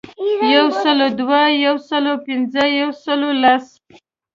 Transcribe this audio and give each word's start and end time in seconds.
یو 0.55 0.67
سلو 0.83 1.07
دوه، 1.19 1.41
یو 1.65 1.75
سلو 1.89 2.13
پنځه 2.25 2.63
،یو 2.79 2.89
سلو 3.03 3.29
لس. 3.43 3.65